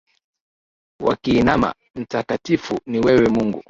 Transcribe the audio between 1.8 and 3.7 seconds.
mtakatifu ni wewe Mungu.